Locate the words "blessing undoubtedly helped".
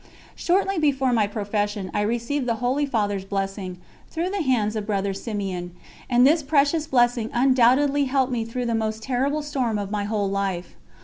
6.87-8.31